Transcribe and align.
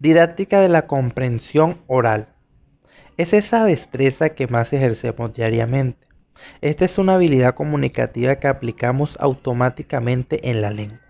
Didáctica 0.00 0.60
de 0.60 0.70
la 0.70 0.86
comprensión 0.86 1.82
oral. 1.86 2.28
Es 3.18 3.34
esa 3.34 3.66
destreza 3.66 4.30
que 4.30 4.46
más 4.46 4.72
ejercemos 4.72 5.34
diariamente. 5.34 6.08
Esta 6.62 6.86
es 6.86 6.96
una 6.96 7.16
habilidad 7.16 7.54
comunicativa 7.54 8.36
que 8.36 8.48
aplicamos 8.48 9.18
automáticamente 9.20 10.48
en 10.48 10.62
la 10.62 10.70
lengua, 10.70 11.00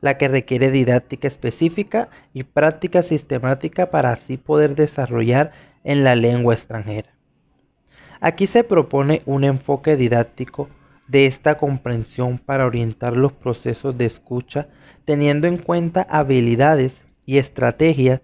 la 0.00 0.16
que 0.16 0.28
requiere 0.28 0.70
didáctica 0.70 1.26
específica 1.26 2.08
y 2.32 2.44
práctica 2.44 3.02
sistemática 3.02 3.90
para 3.90 4.12
así 4.12 4.36
poder 4.36 4.76
desarrollar 4.76 5.50
en 5.82 6.04
la 6.04 6.14
lengua 6.14 6.54
extranjera. 6.54 7.10
Aquí 8.20 8.46
se 8.46 8.62
propone 8.62 9.22
un 9.26 9.42
enfoque 9.42 9.96
didáctico 9.96 10.68
de 11.08 11.26
esta 11.26 11.58
comprensión 11.58 12.38
para 12.38 12.64
orientar 12.64 13.16
los 13.16 13.32
procesos 13.32 13.98
de 13.98 14.06
escucha 14.06 14.68
teniendo 15.04 15.48
en 15.48 15.58
cuenta 15.58 16.06
habilidades 16.08 17.09
y 17.30 17.38
estrategias 17.38 18.22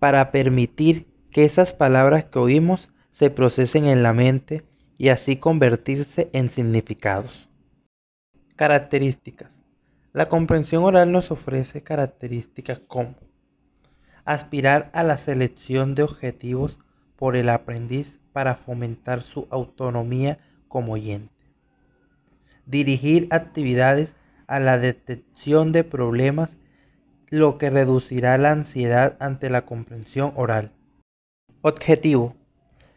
para 0.00 0.32
permitir 0.32 1.06
que 1.30 1.44
esas 1.44 1.74
palabras 1.74 2.24
que 2.24 2.40
oímos 2.40 2.90
se 3.12 3.30
procesen 3.30 3.86
en 3.86 4.02
la 4.02 4.12
mente 4.12 4.64
y 4.96 5.10
así 5.10 5.36
convertirse 5.36 6.28
en 6.32 6.50
significados. 6.50 7.48
Características. 8.56 9.52
La 10.12 10.26
comprensión 10.28 10.82
oral 10.82 11.12
nos 11.12 11.30
ofrece 11.30 11.84
características 11.84 12.80
como 12.80 13.14
aspirar 14.24 14.90
a 14.92 15.04
la 15.04 15.18
selección 15.18 15.94
de 15.94 16.02
objetivos 16.02 16.80
por 17.14 17.36
el 17.36 17.50
aprendiz 17.50 18.18
para 18.32 18.56
fomentar 18.56 19.22
su 19.22 19.46
autonomía 19.50 20.40
como 20.66 20.94
oyente. 20.94 21.32
Dirigir 22.66 23.28
actividades 23.30 24.16
a 24.48 24.58
la 24.58 24.78
detección 24.78 25.70
de 25.70 25.84
problemas, 25.84 26.56
lo 27.30 27.58
que 27.58 27.70
reducirá 27.70 28.38
la 28.38 28.52
ansiedad 28.52 29.16
ante 29.20 29.50
la 29.50 29.66
comprensión 29.66 30.32
oral. 30.36 30.72
Objetivo. 31.62 32.34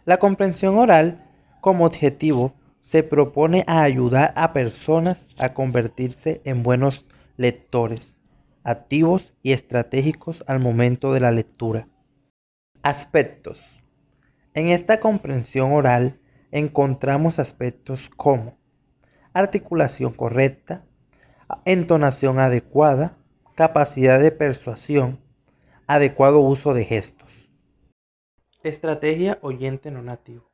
La 0.06 0.18
comprensión 0.18 0.78
oral 0.78 1.30
como 1.62 1.86
objetivo 1.86 2.54
se 2.82 3.04
propone 3.04 3.64
a 3.68 3.84
ayudar 3.84 4.34
a 4.36 4.54
personas 4.54 5.18
a 5.38 5.54
convertirse 5.54 6.42
en 6.46 6.64
buenos 6.64 7.06
lectores, 7.38 8.02
activos 8.64 9.34
y 9.44 9.54
estratégicos 9.54 10.44
al 10.48 10.60
momento 10.60 11.14
de 11.14 11.20
la 11.20 11.32
lectura. 11.32 11.88
Aspectos. 12.84 13.60
En 14.54 14.70
esta 14.70 15.00
comprensión 15.00 15.72
oral 15.72 16.20
encontramos 16.52 17.40
aspectos 17.40 18.10
como 18.18 18.58
articulación 19.34 20.14
correcta, 20.14 20.84
entonación 21.66 22.40
adecuada, 22.40 23.18
capacidad 23.62 24.20
de 24.20 24.32
persuasión, 24.32 25.20
adecuado 25.86 26.40
uso 26.40 26.74
de 26.74 26.84
gestos. 26.84 27.48
Estrategia 28.64 29.38
oyente 29.44 29.92
no 29.92 30.02
nativo. 30.02 30.50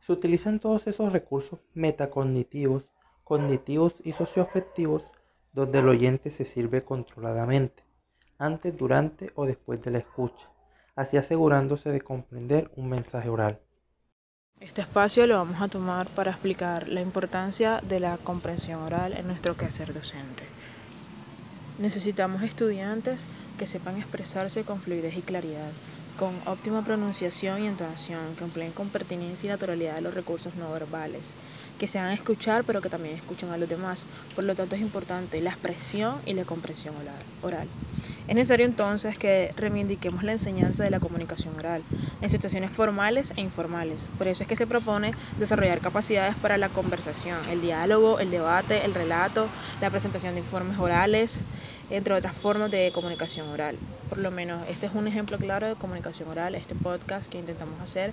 Se 0.00 0.10
utilizan 0.10 0.58
todos 0.58 0.88
esos 0.88 1.12
recursos 1.12 1.60
metacognitivos, 1.74 2.90
cognitivos 3.22 3.94
y 4.02 4.10
socioafectivos 4.14 5.04
donde 5.52 5.78
el 5.78 5.88
oyente 5.88 6.28
se 6.28 6.44
sirve 6.44 6.82
controladamente, 6.82 7.84
antes, 8.36 8.76
durante 8.76 9.30
o 9.36 9.46
después 9.46 9.80
de 9.82 9.92
la 9.92 9.98
escucha, 9.98 10.50
así 10.96 11.18
asegurándose 11.18 11.92
de 11.92 12.00
comprender 12.00 12.72
un 12.74 12.88
mensaje 12.88 13.28
oral. 13.28 13.60
Este 14.58 14.80
espacio 14.80 15.24
lo 15.28 15.36
vamos 15.36 15.62
a 15.62 15.68
tomar 15.68 16.08
para 16.08 16.32
explicar 16.32 16.88
la 16.88 17.00
importancia 17.00 17.80
de 17.80 18.00
la 18.00 18.18
comprensión 18.18 18.82
oral 18.82 19.12
en 19.16 19.28
nuestro 19.28 19.56
quehacer 19.56 19.94
docente. 19.94 20.59
Necesitamos 21.80 22.42
estudiantes 22.42 23.26
que 23.56 23.66
sepan 23.66 23.96
expresarse 23.96 24.64
con 24.64 24.82
fluidez 24.82 25.16
y 25.16 25.22
claridad, 25.22 25.72
con 26.14 26.42
óptima 26.44 26.84
pronunciación 26.84 27.62
y 27.62 27.66
entonación, 27.66 28.36
que 28.36 28.44
empleen 28.44 28.74
con 28.74 28.90
pertinencia 28.90 29.46
y 29.46 29.50
naturalidad 29.50 30.02
los 30.02 30.12
recursos 30.12 30.56
no 30.56 30.70
verbales, 30.70 31.38
que 31.80 31.86
se 31.86 31.98
escuchar 32.12 32.64
pero 32.64 32.82
que 32.82 32.90
también 32.90 33.16
escuchen 33.16 33.48
a 33.50 33.56
los 33.56 33.66
demás. 33.66 34.04
Por 34.34 34.44
lo 34.44 34.54
tanto 34.54 34.76
es 34.76 34.82
importante 34.82 35.40
la 35.40 35.48
expresión 35.48 36.16
y 36.26 36.34
la 36.34 36.44
comprensión 36.44 36.94
oral. 37.42 37.66
Es 38.28 38.34
necesario 38.34 38.66
entonces 38.66 39.16
que 39.16 39.50
reivindiquemos 39.56 40.22
la 40.22 40.32
enseñanza 40.32 40.84
de 40.84 40.90
la 40.90 41.00
comunicación 41.00 41.56
oral 41.56 41.82
en 42.20 42.28
situaciones 42.28 42.70
formales 42.70 43.32
e 43.36 43.40
informales. 43.40 44.08
Por 44.18 44.28
eso 44.28 44.42
es 44.42 44.48
que 44.48 44.56
se 44.56 44.66
propone 44.66 45.12
desarrollar 45.38 45.80
capacidades 45.80 46.36
para 46.36 46.58
la 46.58 46.68
conversación, 46.68 47.38
el 47.48 47.62
diálogo, 47.62 48.20
el 48.20 48.30
debate, 48.30 48.84
el 48.84 48.92
relato, 48.92 49.46
la 49.80 49.88
presentación 49.88 50.34
de 50.34 50.40
informes 50.40 50.78
orales, 50.78 51.44
entre 51.88 52.12
otras 52.12 52.36
formas 52.36 52.70
de 52.70 52.90
comunicación 52.92 53.48
oral. 53.48 53.76
Por 54.10 54.18
lo 54.18 54.30
menos 54.30 54.68
este 54.68 54.84
es 54.84 54.92
un 54.94 55.08
ejemplo 55.08 55.38
claro 55.38 55.66
de 55.66 55.76
comunicación 55.76 56.28
oral, 56.28 56.54
este 56.54 56.74
podcast 56.74 57.26
que 57.30 57.38
intentamos 57.38 57.80
hacer. 57.80 58.12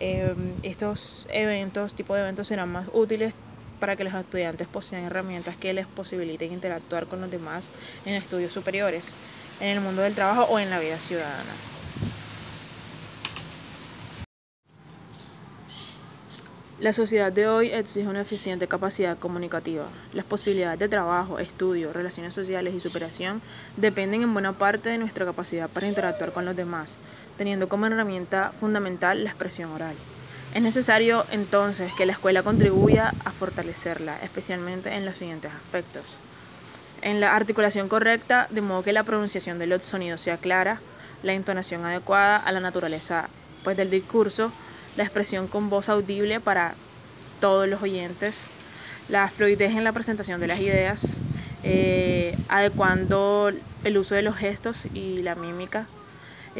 Em, 0.00 0.56
estos 0.62 1.26
eventos, 1.32 1.94
tipo 1.94 2.14
de 2.14 2.20
eventos, 2.22 2.46
serán 2.46 2.68
más 2.68 2.86
útiles 2.92 3.34
para 3.80 3.96
que 3.96 4.04
los 4.04 4.14
estudiantes 4.14 4.68
posean 4.68 5.04
herramientas 5.04 5.56
que 5.56 5.72
les 5.72 5.86
posibiliten 5.86 6.52
interactuar 6.52 7.06
con 7.06 7.20
los 7.20 7.30
demás 7.30 7.70
en 8.04 8.14
estudios 8.14 8.52
superiores, 8.52 9.14
en 9.60 9.68
el 9.68 9.80
mundo 9.80 10.02
del 10.02 10.14
trabajo 10.14 10.44
o 10.44 10.58
en 10.58 10.70
la 10.70 10.78
vida 10.78 10.98
ciudadana. 10.98 11.77
La 16.80 16.92
sociedad 16.92 17.32
de 17.32 17.48
hoy 17.48 17.70
exige 17.70 18.06
una 18.06 18.20
eficiente 18.20 18.68
capacidad 18.68 19.18
comunicativa. 19.18 19.86
Las 20.12 20.24
posibilidades 20.24 20.78
de 20.78 20.88
trabajo, 20.88 21.40
estudio, 21.40 21.92
relaciones 21.92 22.34
sociales 22.34 22.72
y 22.72 22.78
superación 22.78 23.42
dependen 23.76 24.22
en 24.22 24.32
buena 24.32 24.52
parte 24.52 24.88
de 24.88 24.98
nuestra 24.98 25.24
capacidad 25.24 25.68
para 25.68 25.88
interactuar 25.88 26.30
con 26.30 26.44
los 26.44 26.54
demás, 26.54 26.98
teniendo 27.36 27.68
como 27.68 27.86
herramienta 27.86 28.52
fundamental 28.60 29.24
la 29.24 29.30
expresión 29.30 29.72
oral. 29.72 29.96
Es 30.54 30.62
necesario 30.62 31.26
entonces 31.32 31.92
que 31.94 32.06
la 32.06 32.12
escuela 32.12 32.44
contribuya 32.44 33.12
a 33.24 33.32
fortalecerla, 33.32 34.16
especialmente 34.22 34.94
en 34.94 35.04
los 35.04 35.16
siguientes 35.16 35.50
aspectos. 35.50 36.18
En 37.02 37.18
la 37.18 37.34
articulación 37.34 37.88
correcta, 37.88 38.46
de 38.50 38.60
modo 38.60 38.84
que 38.84 38.92
la 38.92 39.02
pronunciación 39.02 39.58
de 39.58 39.66
los 39.66 39.82
sonidos 39.82 40.20
sea 40.20 40.36
clara, 40.36 40.80
la 41.24 41.32
entonación 41.32 41.84
adecuada 41.84 42.36
a 42.36 42.52
la 42.52 42.60
naturaleza 42.60 43.28
pues, 43.64 43.76
del 43.76 43.90
discurso, 43.90 44.52
la 44.96 45.04
expresión 45.04 45.48
con 45.48 45.70
voz 45.70 45.88
audible 45.88 46.40
para 46.40 46.76
todos 47.40 47.68
los 47.68 47.82
oyentes, 47.82 48.50
la 49.08 49.28
fluidez 49.28 49.76
en 49.76 49.84
la 49.84 49.92
presentación 49.92 50.40
de 50.40 50.48
las 50.48 50.60
ideas, 50.60 51.18
eh, 51.62 52.36
adecuando 52.48 53.52
el 53.84 53.98
uso 53.98 54.14
de 54.14 54.22
los 54.22 54.36
gestos 54.36 54.88
y 54.94 55.22
la 55.22 55.34
mímica, 55.34 55.88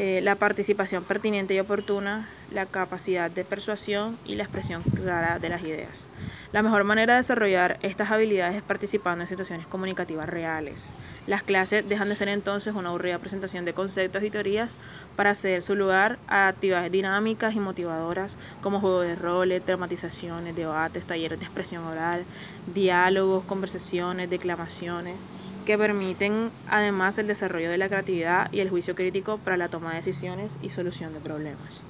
eh, 0.01 0.21
la 0.21 0.35
participación 0.35 1.03
pertinente 1.03 1.53
y 1.53 1.59
oportuna, 1.59 2.29
la 2.51 2.65
capacidad 2.65 3.29
de 3.29 3.43
persuasión 3.43 4.17
y 4.23 4.35
la 4.35 4.43
expresión 4.43 4.81
clara 4.81 5.39
de 5.39 5.49
las 5.49 5.61
ideas. 5.61 6.07
La 6.53 6.63
mejor 6.63 6.85
manera 6.85 7.15
de 7.15 7.19
desarrollar 7.19 7.77
estas 7.81 8.09
habilidades 8.09 8.55
es 8.55 8.61
participando 8.61 9.23
en 9.23 9.27
situaciones 9.27 9.67
comunicativas 9.67 10.29
reales. 10.29 10.93
Las 11.27 11.43
clases 11.43 11.83
dejan 11.89 12.07
de 12.07 12.15
ser 12.15 12.29
entonces 12.29 12.75
una 12.75 12.87
aburrida 12.87 13.19
presentación 13.19 13.65
de 13.65 13.73
conceptos 13.73 14.23
y 14.23 14.29
teorías 14.29 14.77
para 15.17 15.35
ceder 15.35 15.61
su 15.61 15.75
lugar 15.75 16.17
a 16.29 16.47
actividades 16.47 16.93
dinámicas 16.93 17.53
y 17.55 17.59
motivadoras 17.59 18.37
como 18.61 18.79
juegos 18.79 19.05
de 19.05 19.17
roles, 19.17 19.65
dramatizaciones, 19.65 20.55
debates, 20.55 21.05
talleres 21.07 21.39
de 21.39 21.45
expresión 21.45 21.83
oral, 21.83 22.23
diálogos, 22.73 23.43
conversaciones, 23.43 24.29
declamaciones 24.29 25.17
que 25.69 25.77
permiten 25.77 26.49
además 26.67 27.19
el 27.19 27.27
desarrollo 27.27 27.69
de 27.69 27.77
la 27.77 27.89
creatividad 27.89 28.51
y 28.51 28.61
el 28.61 28.71
juicio 28.71 28.95
crítico 28.95 29.37
para 29.37 29.55
la 29.55 29.67
toma 29.67 29.91
de 29.91 29.97
decisiones 29.97 30.57
y 30.63 30.69
solución 30.69 31.13
de 31.13 31.19
problemas. 31.19 31.83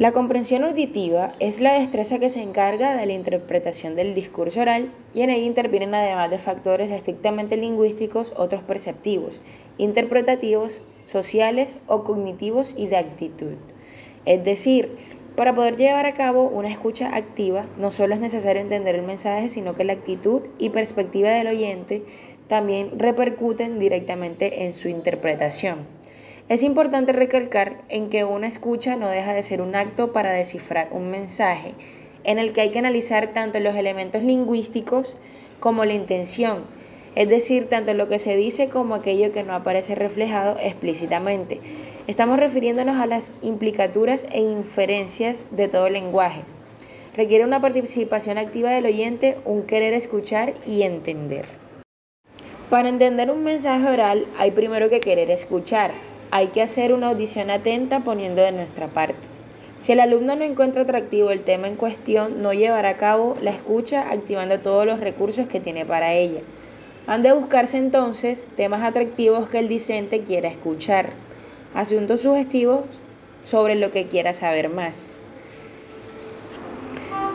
La 0.00 0.10
comprensión 0.10 0.64
auditiva 0.64 1.34
es 1.38 1.60
la 1.60 1.74
destreza 1.74 2.18
que 2.18 2.30
se 2.30 2.42
encarga 2.42 2.96
de 2.96 3.06
la 3.06 3.12
interpretación 3.12 3.94
del 3.94 4.12
discurso 4.16 4.60
oral 4.60 4.90
y 5.14 5.20
en 5.20 5.30
ella 5.30 5.46
intervienen 5.46 5.94
además 5.94 6.30
de 6.30 6.40
factores 6.40 6.90
estrictamente 6.90 7.56
lingüísticos 7.56 8.32
otros 8.36 8.62
perceptivos, 8.62 9.40
interpretativos, 9.78 10.80
sociales 11.04 11.78
o 11.86 12.02
cognitivos 12.02 12.74
y 12.76 12.88
de 12.88 12.96
actitud. 12.96 13.54
Es 14.24 14.42
decir, 14.42 14.96
para 15.36 15.54
poder 15.54 15.76
llevar 15.76 16.06
a 16.06 16.14
cabo 16.14 16.44
una 16.44 16.68
escucha 16.68 17.16
activa, 17.16 17.66
no 17.78 17.90
solo 17.90 18.14
es 18.14 18.20
necesario 18.20 18.60
entender 18.60 18.94
el 18.94 19.02
mensaje, 19.02 19.48
sino 19.48 19.74
que 19.74 19.84
la 19.84 19.94
actitud 19.94 20.42
y 20.58 20.70
perspectiva 20.70 21.30
del 21.30 21.46
oyente 21.46 22.02
también 22.48 22.98
repercuten 22.98 23.78
directamente 23.78 24.64
en 24.64 24.72
su 24.72 24.88
interpretación. 24.88 25.86
Es 26.48 26.62
importante 26.62 27.12
recalcar 27.12 27.78
en 27.88 28.10
que 28.10 28.24
una 28.24 28.46
escucha 28.46 28.96
no 28.96 29.08
deja 29.08 29.32
de 29.32 29.42
ser 29.42 29.62
un 29.62 29.74
acto 29.74 30.12
para 30.12 30.32
descifrar 30.32 30.88
un 30.90 31.10
mensaje, 31.10 31.74
en 32.24 32.38
el 32.38 32.52
que 32.52 32.60
hay 32.60 32.70
que 32.70 32.78
analizar 32.78 33.32
tanto 33.32 33.58
los 33.60 33.74
elementos 33.74 34.22
lingüísticos 34.22 35.16
como 35.60 35.84
la 35.84 35.94
intención, 35.94 36.64
es 37.14 37.28
decir, 37.28 37.68
tanto 37.68 37.92
lo 37.94 38.08
que 38.08 38.18
se 38.18 38.36
dice 38.36 38.68
como 38.68 38.94
aquello 38.94 39.32
que 39.32 39.42
no 39.42 39.54
aparece 39.54 39.94
reflejado 39.94 40.56
explícitamente. 40.62 41.60
Estamos 42.06 42.38
refiriéndonos 42.38 42.96
a 42.96 43.06
las 43.06 43.34
implicaturas 43.42 44.26
e 44.32 44.40
inferencias 44.40 45.44
de 45.50 45.68
todo 45.68 45.86
el 45.86 45.92
lenguaje. 45.92 46.42
Requiere 47.14 47.44
una 47.44 47.60
participación 47.60 48.38
activa 48.38 48.70
del 48.70 48.86
oyente, 48.86 49.36
un 49.44 49.64
querer 49.64 49.92
escuchar 49.92 50.54
y 50.66 50.82
entender. 50.82 51.44
Para 52.70 52.88
entender 52.88 53.30
un 53.30 53.44
mensaje 53.44 53.86
oral 53.86 54.26
hay 54.38 54.50
primero 54.52 54.88
que 54.88 55.00
querer 55.00 55.30
escuchar. 55.30 55.92
Hay 56.30 56.48
que 56.48 56.62
hacer 56.62 56.94
una 56.94 57.08
audición 57.08 57.50
atenta 57.50 58.00
poniendo 58.00 58.40
de 58.40 58.52
nuestra 58.52 58.86
parte. 58.88 59.28
Si 59.76 59.92
el 59.92 60.00
alumno 60.00 60.34
no 60.36 60.44
encuentra 60.44 60.82
atractivo 60.82 61.30
el 61.30 61.42
tema 61.42 61.68
en 61.68 61.76
cuestión, 61.76 62.40
no 62.40 62.54
llevará 62.54 62.88
a 62.88 62.96
cabo 62.96 63.36
la 63.42 63.50
escucha 63.50 64.10
activando 64.10 64.60
todos 64.60 64.86
los 64.86 65.00
recursos 65.00 65.46
que 65.46 65.60
tiene 65.60 65.84
para 65.84 66.14
ella. 66.14 66.40
Han 67.06 67.22
de 67.22 67.32
buscarse 67.32 67.78
entonces 67.78 68.46
temas 68.56 68.82
atractivos 68.82 69.48
que 69.48 69.58
el 69.58 69.68
discente 69.68 70.22
quiera 70.22 70.48
escuchar, 70.48 71.10
asuntos 71.74 72.20
sugestivos 72.20 72.82
sobre 73.42 73.74
lo 73.74 73.90
que 73.90 74.06
quiera 74.06 74.32
saber 74.34 74.68
más. 74.68 75.18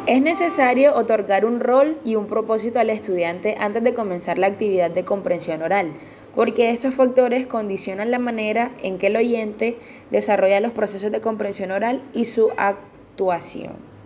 Es 0.07 0.21
necesario 0.21 0.95
otorgar 0.95 1.43
un 1.43 1.59
rol 1.59 1.97
y 2.05 2.15
un 2.15 2.27
propósito 2.27 2.79
al 2.79 2.89
estudiante 2.89 3.57
antes 3.59 3.83
de 3.83 3.93
comenzar 3.93 4.37
la 4.37 4.47
actividad 4.47 4.89
de 4.89 5.03
comprensión 5.03 5.61
oral, 5.61 5.91
porque 6.33 6.69
estos 6.69 6.95
factores 6.95 7.45
condicionan 7.45 8.09
la 8.09 8.19
manera 8.19 8.71
en 8.81 8.99
que 8.99 9.07
el 9.07 9.17
oyente 9.17 9.77
desarrolla 10.09 10.61
los 10.61 10.71
procesos 10.71 11.11
de 11.11 11.19
comprensión 11.19 11.71
oral 11.71 12.01
y 12.13 12.23
su 12.23 12.51
actuación. 12.55 13.96